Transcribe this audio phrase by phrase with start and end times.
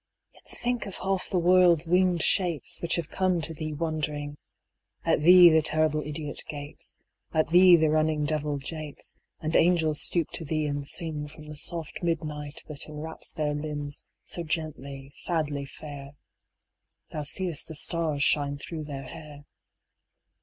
[0.33, 4.35] Yet think of half the world's winged shapes Which have come to thee wondering:
[5.05, 6.97] At thee the terrible idiot gapes,
[7.35, 9.15] At thee the running devil japes.
[9.41, 12.63] And angels stoop to thee and sing THE WIZARD'S FUNERAL 15 From the soft midnight
[12.67, 16.13] that enwraps Their limbs, so gently, sadly fair;—
[17.11, 19.45] Thou seest the stars shine through their hair.